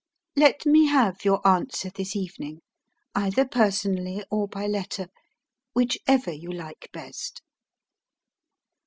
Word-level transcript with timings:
"Let 0.35 0.65
me 0.65 0.87
have 0.87 1.23
your 1.25 1.47
answer 1.47 1.91
this 1.91 2.15
evening, 2.15 2.61
either 3.13 3.45
personally 3.47 4.23
or 4.31 4.47
by 4.47 4.65
letter, 4.65 5.09
whichever 5.75 6.31
you 6.31 6.51
like 6.51 6.89
best." 6.91 7.43